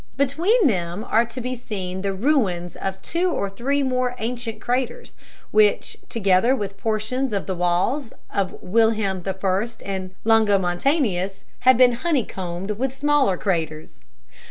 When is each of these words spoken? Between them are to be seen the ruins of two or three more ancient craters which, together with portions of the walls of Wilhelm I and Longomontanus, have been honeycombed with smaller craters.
Between 0.17 0.65
them 0.65 1.05
are 1.07 1.25
to 1.25 1.39
be 1.39 1.53
seen 1.53 2.01
the 2.01 2.11
ruins 2.15 2.75
of 2.75 2.99
two 3.03 3.29
or 3.29 3.51
three 3.51 3.83
more 3.83 4.15
ancient 4.17 4.59
craters 4.59 5.13
which, 5.51 5.95
together 6.09 6.55
with 6.55 6.75
portions 6.79 7.33
of 7.33 7.45
the 7.45 7.53
walls 7.53 8.11
of 8.33 8.53
Wilhelm 8.63 9.21
I 9.23 9.67
and 9.85 10.15
Longomontanus, 10.25 11.43
have 11.59 11.77
been 11.77 11.93
honeycombed 11.93 12.71
with 12.71 12.97
smaller 12.97 13.37
craters. 13.37 13.99